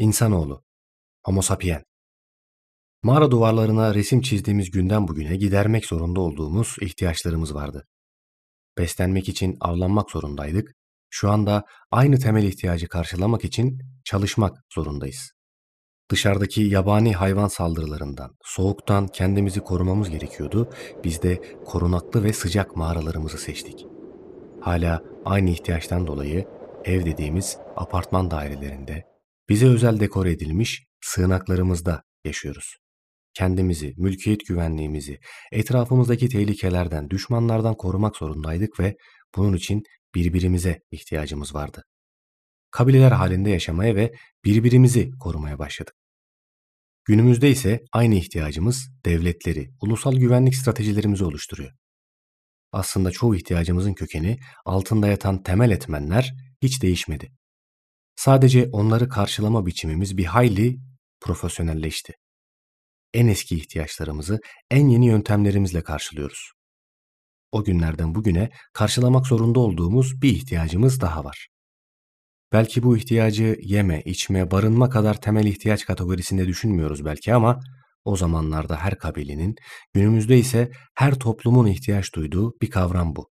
[0.00, 0.64] İnsanoğlu,
[1.24, 1.84] Homo sapien.
[3.02, 7.86] Mağara duvarlarına resim çizdiğimiz günden bugüne gidermek zorunda olduğumuz ihtiyaçlarımız vardı.
[8.78, 10.74] Beslenmek için avlanmak zorundaydık.
[11.10, 15.32] Şu anda aynı temel ihtiyacı karşılamak için çalışmak zorundayız.
[16.10, 20.70] Dışarıdaki yabani hayvan saldırılarından, soğuktan kendimizi korumamız gerekiyordu.
[21.04, 23.86] Biz de korunaklı ve sıcak mağaralarımızı seçtik.
[24.60, 26.46] Hala aynı ihtiyaçtan dolayı
[26.84, 29.09] ev dediğimiz apartman dairelerinde,
[29.50, 32.76] bize özel dekore edilmiş sığınaklarımızda yaşıyoruz.
[33.34, 35.18] Kendimizi, mülkiyet güvenliğimizi,
[35.52, 38.96] etrafımızdaki tehlikelerden, düşmanlardan korumak zorundaydık ve
[39.36, 39.82] bunun için
[40.14, 41.82] birbirimize ihtiyacımız vardı.
[42.70, 44.12] Kabileler halinde yaşamaya ve
[44.44, 45.94] birbirimizi korumaya başladık.
[47.04, 51.72] Günümüzde ise aynı ihtiyacımız devletleri, ulusal güvenlik stratejilerimizi oluşturuyor.
[52.72, 57.39] Aslında çoğu ihtiyacımızın kökeni altında yatan temel etmenler hiç değişmedi.
[58.24, 60.78] Sadece onları karşılama biçimimiz bir hayli
[61.20, 62.12] profesyonelleşti.
[63.14, 64.40] En eski ihtiyaçlarımızı
[64.70, 66.52] en yeni yöntemlerimizle karşılıyoruz.
[67.52, 71.48] O günlerden bugüne karşılamak zorunda olduğumuz bir ihtiyacımız daha var.
[72.52, 77.60] Belki bu ihtiyacı yeme, içme, barınma kadar temel ihtiyaç kategorisinde düşünmüyoruz belki ama
[78.04, 79.54] o zamanlarda her kabilenin,
[79.94, 83.30] günümüzde ise her toplumun ihtiyaç duyduğu bir kavram bu.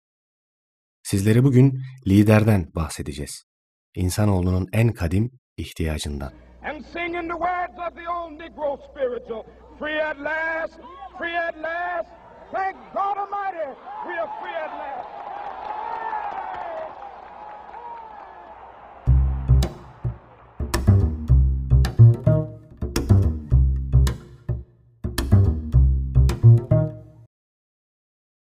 [1.03, 3.56] Sizlere bugün liderden bahsedeceğiz.
[3.97, 6.33] İnsanoğlunun en kadim ihtiyacından.
[6.63, 9.45] and singing the words of the old Negro spiritual.
[9.79, 10.75] Free at last,
[11.19, 12.09] free at last.
[12.53, 13.69] Thank God Almighty,
[14.07, 15.07] we are free at last.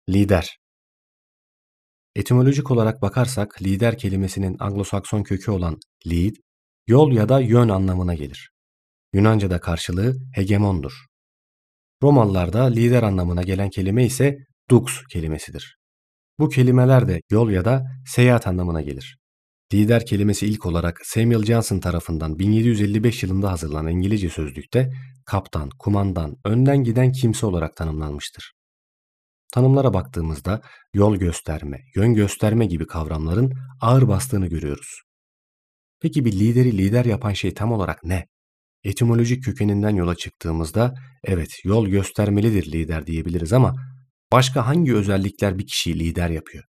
[0.09, 0.57] Lider
[2.17, 6.35] Etimolojik olarak bakarsak lider kelimesinin Anglo-Sakson kökü olan lead,
[6.87, 8.51] yol ya da yön anlamına gelir.
[9.13, 10.93] Yunanca'da karşılığı hegemondur.
[12.03, 14.37] Romalılarda lider anlamına gelen kelime ise
[14.71, 15.77] dux kelimesidir.
[16.39, 19.19] Bu kelimeler de yol ya da seyahat anlamına gelir.
[19.73, 24.91] Lider kelimesi ilk olarak Samuel Johnson tarafından 1755 yılında hazırlanan İngilizce sözlükte
[25.27, 28.53] kaptan, kumandan, önden giden kimse olarak tanımlanmıştır.
[29.55, 30.61] Tanımlara baktığımızda
[30.95, 35.01] yol gösterme, yön gösterme gibi kavramların ağır bastığını görüyoruz.
[36.01, 38.27] Peki bir lideri lider yapan şey tam olarak ne?
[38.85, 40.95] Etimolojik kökeninden yola çıktığımızda
[41.25, 43.75] evet yol göstermelidir lider diyebiliriz ama
[44.33, 46.65] başka hangi özellikler bir kişiyi lider yapıyor?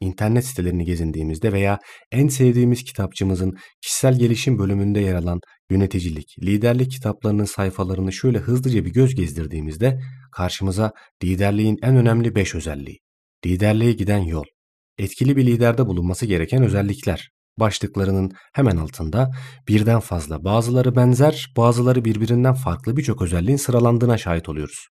[0.00, 1.78] İnternet sitelerini gezindiğimizde veya
[2.10, 5.40] en sevdiğimiz kitapçımızın kişisel gelişim bölümünde yer alan
[5.72, 10.00] yöneticilik, liderlik kitaplarının sayfalarını şöyle hızlıca bir göz gezdirdiğimizde
[10.32, 10.92] karşımıza
[11.24, 12.98] liderliğin en önemli 5 özelliği,
[13.46, 14.44] liderliğe giden yol,
[14.98, 19.30] etkili bir liderde bulunması gereken özellikler başlıklarının hemen altında
[19.68, 24.88] birden fazla bazıları benzer bazıları birbirinden farklı birçok özelliğin sıralandığına şahit oluyoruz.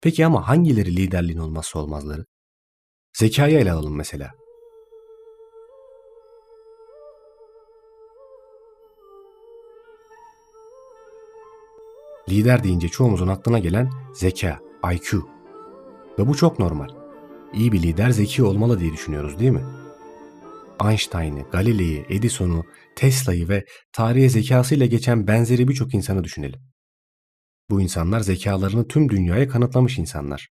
[0.00, 2.24] Peki ama hangileri liderliğin olmazsa olmazları?
[3.18, 4.30] Zekayı ele alalım mesela.
[12.32, 14.60] Lider deyince çoğumuzun aklına gelen zeka,
[14.94, 15.28] IQ.
[16.18, 16.88] Ve bu çok normal.
[17.54, 19.64] İyi bir lider zeki olmalı diye düşünüyoruz değil mi?
[20.84, 22.64] Einstein'ı, Galilei'yi, Edison'u,
[22.96, 26.60] Tesla'yı ve tarihe zekasıyla geçen benzeri birçok insanı düşünelim.
[27.70, 30.48] Bu insanlar zekalarını tüm dünyaya kanıtlamış insanlar.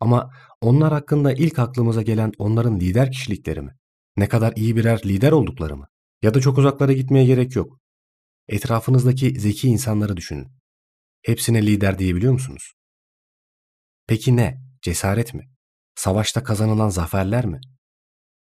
[0.00, 0.30] Ama
[0.60, 3.70] onlar hakkında ilk aklımıza gelen onların lider kişilikleri mi?
[4.16, 5.86] Ne kadar iyi birer lider oldukları mı?
[6.22, 7.78] Ya da çok uzaklara gitmeye gerek yok.
[8.48, 10.63] Etrafınızdaki zeki insanları düşünün.
[11.24, 12.72] Hepsine lider diyebiliyor musunuz?
[14.06, 14.60] Peki ne?
[14.82, 15.50] Cesaret mi?
[15.94, 17.60] Savaşta kazanılan zaferler mi?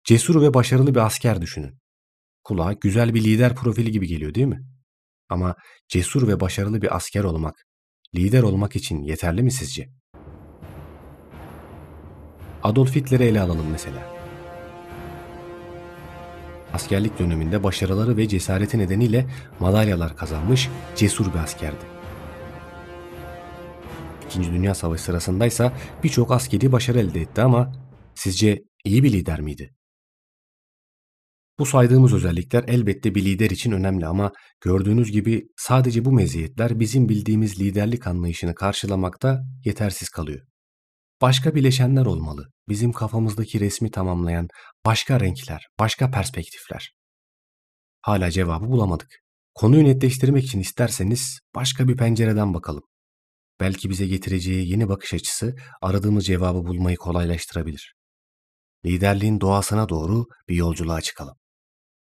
[0.04, 1.80] Cesur ve başarılı bir asker düşünün.
[2.44, 4.62] Kulağa güzel bir lider profili gibi geliyor değil mi?
[5.30, 5.56] Ama
[5.88, 7.56] cesur ve başarılı bir asker olmak,
[8.16, 9.90] lider olmak için yeterli mi sizce?
[12.64, 14.16] Adolf Hitler'i ele alalım mesela.
[16.74, 19.28] Askerlik döneminde başarıları ve cesareti nedeniyle
[19.60, 21.99] madalyalar kazanmış cesur bir askerdi.
[24.30, 25.74] İkinci Dünya Savaşı sırasındaysa
[26.04, 27.72] birçok askeri başarı elde etti ama
[28.16, 29.76] sizce iyi bir lider miydi?
[31.60, 34.32] Bu saydığımız özellikler elbette bir lider için önemli ama
[34.62, 40.42] gördüğünüz gibi sadece bu meziyetler bizim bildiğimiz liderlik anlayışını karşılamakta yetersiz kalıyor.
[41.22, 42.46] Başka bileşenler olmalı.
[42.68, 44.48] Bizim kafamızdaki resmi tamamlayan
[44.86, 46.94] başka renkler, başka perspektifler.
[48.02, 49.10] Hala cevabı bulamadık.
[49.54, 52.84] Konuyu netleştirmek için isterseniz başka bir pencereden bakalım.
[53.60, 57.96] Belki bize getireceği yeni bakış açısı aradığımız cevabı bulmayı kolaylaştırabilir.
[58.86, 61.36] Liderliğin doğasına doğru bir yolculuğa çıkalım.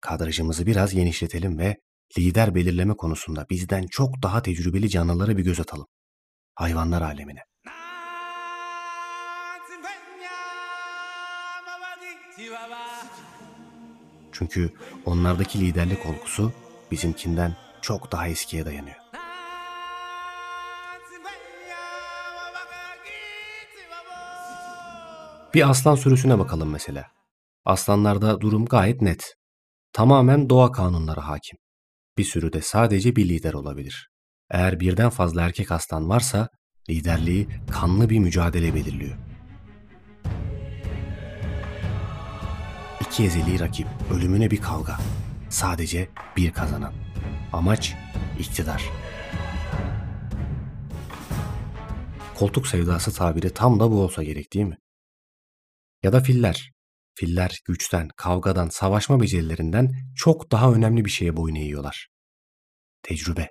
[0.02, 1.76] Kadrajımızı biraz genişletelim ve
[2.18, 5.88] lider belirleme konusunda bizden çok daha tecrübeli canlılara bir göz atalım.
[6.56, 7.40] Hayvanlar alemine.
[14.32, 14.72] Çünkü
[15.06, 16.54] onlardaki liderlik olgusu
[16.92, 19.07] bizimkinden çok daha eskiye dayanıyor.
[25.58, 27.06] Bir aslan sürüsüne bakalım mesela.
[27.66, 29.36] Aslanlarda durum gayet net.
[29.94, 31.58] Tamamen doğa kanunları hakim.
[32.18, 34.10] Bir sürüde sadece bir lider olabilir.
[34.52, 36.50] Eğer birden fazla erkek aslan varsa
[36.90, 39.18] liderliği kanlı bir mücadele belirliyor.
[43.02, 44.98] İki ezeli rakip, ölümüne bir kavga.
[45.50, 46.94] Sadece bir kazanan.
[47.54, 47.96] Amaç
[48.40, 48.84] iktidar.
[52.36, 54.78] Koltuk sevdası tabiri tam da bu olsa gerek değil mi?
[56.08, 56.72] Ya da filler.
[57.16, 62.08] Filler güçten, kavgadan, savaşma becerilerinden çok daha önemli bir şeye boyun eğiyorlar.
[63.04, 63.48] Tecrübe.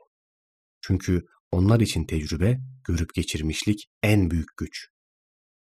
[0.81, 1.23] Çünkü
[1.53, 2.59] onlar için tecrübe,
[2.89, 4.89] görüp geçirmişlik en büyük güç.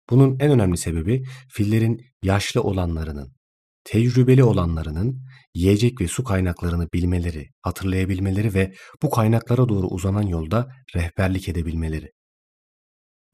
[0.09, 3.35] Bunun en önemli sebebi fillerin yaşlı olanlarının,
[3.83, 5.21] tecrübeli olanlarının
[5.53, 12.11] yiyecek ve su kaynaklarını bilmeleri, hatırlayabilmeleri ve bu kaynaklara doğru uzanan yolda rehberlik edebilmeleri.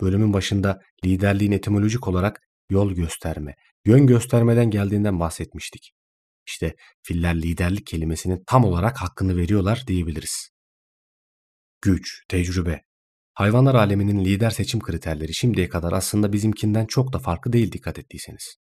[0.01, 5.91] Bölümün başında liderliğin etimolojik olarak yol gösterme, yön göstermeden geldiğinden bahsetmiştik.
[6.47, 10.49] İşte filler liderlik kelimesinin tam olarak hakkını veriyorlar diyebiliriz.
[11.81, 12.81] Güç, tecrübe.
[13.33, 18.55] Hayvanlar aleminin lider seçim kriterleri şimdiye kadar aslında bizimkinden çok da farklı değil dikkat ettiyseniz.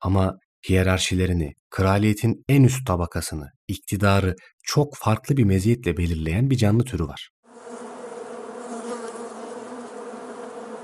[0.00, 0.38] Ama
[0.68, 7.30] hiyerarşilerini, kraliyetin en üst tabakasını, iktidarı çok farklı bir meziyetle belirleyen bir canlı türü var.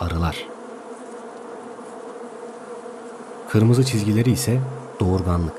[0.00, 0.59] Arılar.
[3.50, 4.60] Kırmızı çizgileri ise
[5.00, 5.56] doğurganlık.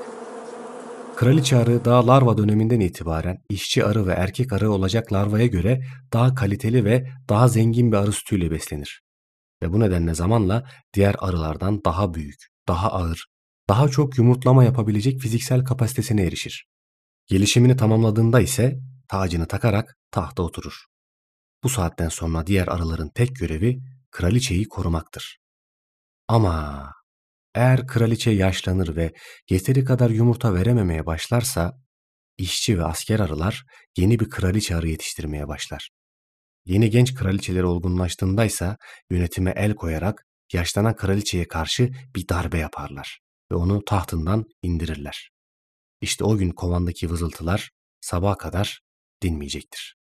[1.16, 6.34] Kraliçe arı daha larva döneminden itibaren işçi arı ve erkek arı olacak larvaya göre daha
[6.34, 9.02] kaliteli ve daha zengin bir arı sütüyle beslenir.
[9.62, 13.26] Ve bu nedenle zamanla diğer arılardan daha büyük, daha ağır,
[13.68, 16.66] daha çok yumurtlama yapabilecek fiziksel kapasitesine erişir.
[17.26, 18.78] Gelişimini tamamladığında ise
[19.08, 20.84] tacını takarak tahta oturur.
[21.64, 23.80] Bu saatten sonra diğer arıların tek görevi
[24.10, 25.38] kraliçeyi korumaktır.
[26.28, 27.01] Ama
[27.54, 29.12] eğer kraliçe yaşlanır ve
[29.50, 31.72] yeteri kadar yumurta verememeye başlarsa,
[32.38, 33.64] işçi ve asker arılar
[33.96, 35.90] yeni bir kraliçe arı yetiştirmeye başlar.
[36.66, 38.76] Yeni genç kraliçeleri olgunlaştığında ise
[39.10, 43.20] yönetime el koyarak yaşlanan kraliçeye karşı bir darbe yaparlar
[43.52, 45.30] ve onu tahtından indirirler.
[46.00, 47.70] İşte o gün kovandaki vızıltılar
[48.00, 48.80] sabaha kadar
[49.22, 50.01] dinmeyecektir.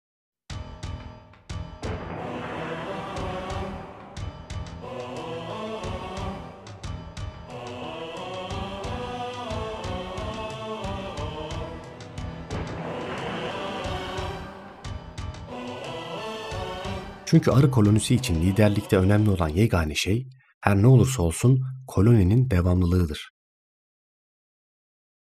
[17.31, 20.29] Çünkü arı kolonisi için liderlikte önemli olan yegane şey
[20.61, 23.31] her ne olursa olsun koloninin devamlılığıdır.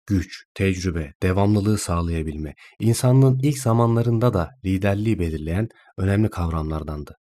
[0.06, 7.16] Güç, tecrübe, devamlılığı sağlayabilme, insanlığın ilk zamanlarında da liderliği belirleyen önemli kavramlardandı.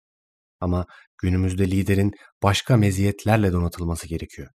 [0.61, 0.87] Ama
[1.19, 2.13] günümüzde liderin
[2.43, 4.49] başka meziyetlerle donatılması gerekiyor.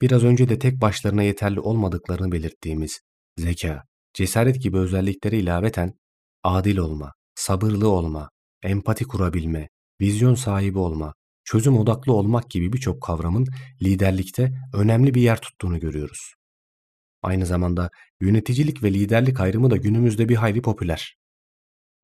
[0.00, 3.00] Biraz önce de tek başlarına yeterli olmadıklarını belirttiğimiz
[3.36, 3.82] zeka,
[4.14, 5.92] cesaret gibi özelliklere ilaveten
[6.42, 8.30] adil olma, sabırlı olma,
[8.62, 9.68] empati kurabilme,
[10.00, 11.14] vizyon sahibi olma,
[11.44, 13.46] çözüm odaklı olmak gibi birçok kavramın
[13.82, 16.34] liderlikte önemli bir yer tuttuğunu görüyoruz.
[17.22, 17.90] Aynı zamanda
[18.20, 21.16] yöneticilik ve liderlik ayrımı da günümüzde bir hayli popüler.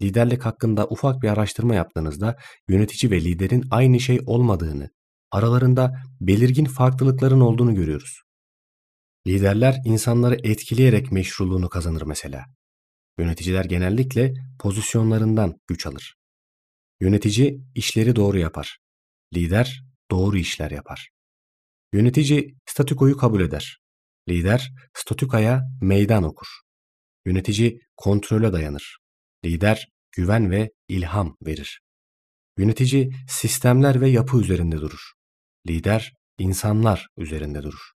[0.03, 2.37] Liderlik hakkında ufak bir araştırma yaptığınızda
[2.69, 4.91] yönetici ve liderin aynı şey olmadığını,
[5.31, 8.23] aralarında belirgin farklılıkların olduğunu görüyoruz.
[9.27, 12.45] Liderler insanları etkileyerek meşruluğunu kazanır mesela.
[13.19, 16.17] Yöneticiler genellikle pozisyonlarından güç alır.
[17.01, 18.79] Yönetici işleri doğru yapar.
[19.35, 21.11] Lider doğru işler yapar.
[21.93, 23.79] Yönetici statükoyu kabul eder.
[24.29, 26.47] Lider statükaya meydan okur.
[27.27, 28.99] Yönetici kontrole dayanır.
[29.45, 31.81] Lider güven ve ilham verir.
[32.59, 35.13] Yönetici sistemler ve yapı üzerinde durur.
[35.67, 37.91] Lider insanlar üzerinde durur.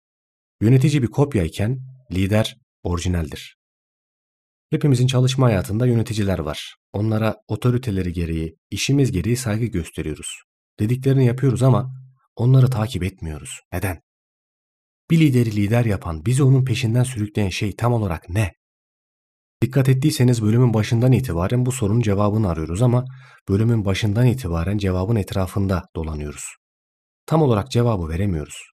[0.61, 1.79] Yönetici bir kopya iken
[2.13, 3.58] lider orijinaldir.
[4.71, 6.77] Hepimizin çalışma hayatında yöneticiler var.
[6.93, 10.43] Onlara otoriteleri gereği, işimiz gereği saygı gösteriyoruz.
[10.81, 11.95] Dediklerini yapıyoruz ama
[12.37, 13.61] onları takip etmiyoruz.
[13.73, 14.01] Neden?
[15.11, 18.53] Bir lideri lider yapan, bizi onun peşinden sürükleyen şey tam olarak ne?
[19.63, 23.05] Dikkat ettiyseniz bölümün başından itibaren bu sorunun cevabını arıyoruz ama
[23.49, 26.45] bölümün başından itibaren cevabın etrafında dolanıyoruz.
[27.27, 28.78] Tam olarak cevabı veremiyoruz.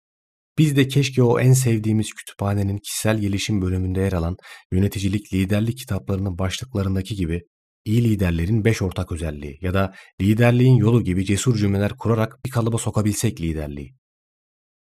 [0.60, 4.36] Biz de keşke o en sevdiğimiz kütüphanenin kişisel gelişim bölümünde yer alan
[4.72, 7.42] yöneticilik, liderlik kitaplarının başlıklarındaki gibi
[7.84, 12.78] iyi liderlerin beş ortak özelliği ya da liderliğin yolu gibi cesur cümleler kurarak bir kalıba
[12.78, 13.94] sokabilsek liderliği.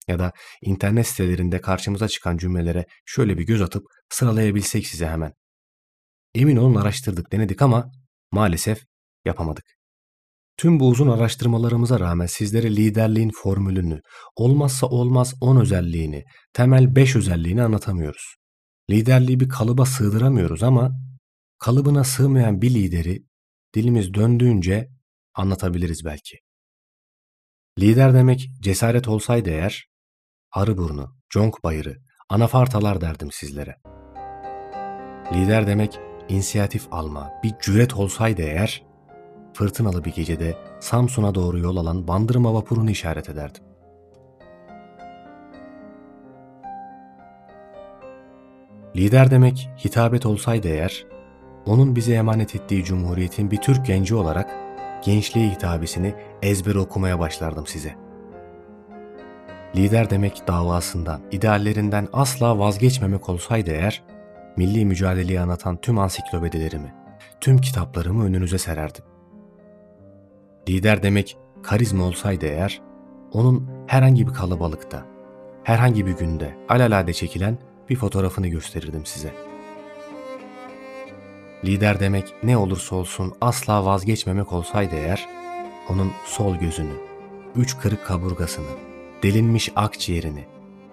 [0.09, 5.33] Ya da internet sitelerinde karşımıza çıkan cümlelere şöyle bir göz atıp sıralayabilsek size hemen.
[6.35, 7.93] Emin olun araştırdık, denedik ama
[8.33, 8.85] maalesef
[9.25, 9.65] yapamadık.
[10.57, 14.01] Tüm bu uzun araştırmalarımıza rağmen sizlere liderliğin formülünü,
[14.37, 18.35] olmazsa olmaz 10 özelliğini, temel 5 özelliğini anlatamıyoruz.
[18.91, 20.91] Liderliği bir kalıba sığdıramıyoruz ama
[21.59, 23.23] kalıbına sığmayan bir lideri
[23.75, 24.89] dilimiz döndüğünce
[25.35, 26.39] anlatabiliriz belki.
[27.79, 29.89] Lider demek cesaret olsaydı eğer,
[30.53, 31.97] Arıburnu, Conk Bayırı,
[32.29, 33.77] Anafartalar derdim sizlere.
[35.33, 38.83] Lider demek inisiyatif alma, bir cüret olsaydı eğer,
[39.53, 43.65] fırtınalı bir gecede Samsun'a doğru yol alan bandırma vapurunu işaret ederdim.
[48.97, 51.07] Lider demek hitabet olsaydı eğer,
[51.67, 54.51] onun bize emanet ettiği cumhuriyetin bir Türk genci olarak
[55.05, 57.95] gençliğe hitabesini ezber okumaya başlardım size.
[59.77, 64.03] Lider demek davasından, ideallerinden asla vazgeçmemek olsaydı eğer,
[64.57, 66.95] milli mücadeleyi anlatan tüm ansiklopedilerimi,
[67.41, 69.12] tüm kitaplarımı önünüze sererdim.
[70.69, 72.83] Lider demek karizma olsaydı eğer,
[73.33, 75.07] onun herhangi bir kalabalıkta,
[75.65, 79.35] herhangi bir günde alalade çekilen bir fotoğrafını gösterirdim size.
[81.65, 85.29] Lider demek ne olursa olsun asla vazgeçmemek olsaydı eğer,
[85.89, 86.95] onun sol gözünü,
[87.57, 88.71] üç kırık kaburgasını,
[89.23, 90.45] delinmiş akciğerini,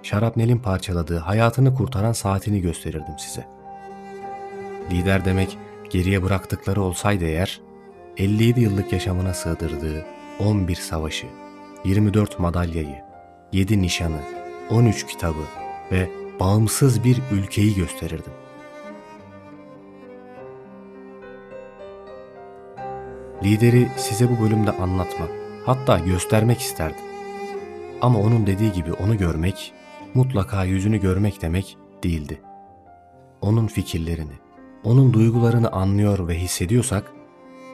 [0.03, 3.47] şarapnelin parçaladığı hayatını kurtaran saatini gösterirdim size.
[4.91, 5.57] Lider demek
[5.89, 7.61] geriye bıraktıkları olsaydı eğer,
[8.19, 10.05] 57 yıllık yaşamına sığdırdığı
[10.39, 11.27] 11 savaşı,
[11.85, 12.95] 24 madalyayı,
[13.53, 14.21] 7 nişanı,
[14.69, 15.43] 13 kitabı
[15.91, 16.09] ve
[16.39, 18.33] bağımsız bir ülkeyi gösterirdim.
[23.43, 25.29] Lideri size bu bölümde anlatmak,
[25.65, 27.05] hatta göstermek isterdim.
[28.01, 29.73] Ama onun dediği gibi onu görmek,
[30.13, 32.41] mutlaka yüzünü görmek demek değildi.
[33.41, 34.33] Onun fikirlerini,
[34.83, 37.18] onun duygularını anlıyor ve hissediyorsak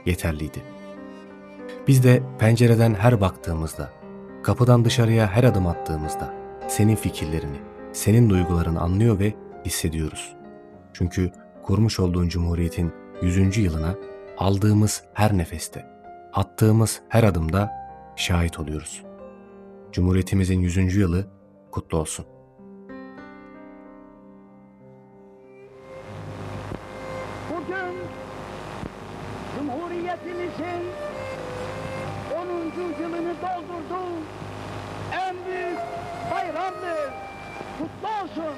[0.05, 0.63] yeterliydi.
[1.87, 3.91] Biz de pencereden her baktığımızda,
[4.43, 6.33] kapıdan dışarıya her adım attığımızda
[6.67, 7.57] senin fikirlerini,
[7.93, 9.33] senin duygularını anlıyor ve
[9.65, 10.35] hissediyoruz.
[10.93, 11.31] Çünkü
[11.63, 13.57] kurmuş olduğun cumhuriyetin 100.
[13.57, 13.95] yılına
[14.37, 15.85] aldığımız her nefeste,
[16.33, 17.71] attığımız her adımda
[18.15, 19.03] şahit oluyoruz.
[19.91, 20.95] Cumhuriyetimizin 100.
[20.95, 21.27] yılı
[21.71, 22.25] kutlu olsun.
[30.57, 30.85] Cumhuriyetimizin
[32.99, 33.03] 10.
[33.03, 34.03] yılını doldurdu.
[35.13, 35.79] En büyük
[36.31, 37.13] bayramdır.
[37.77, 38.55] Kutlu olsun.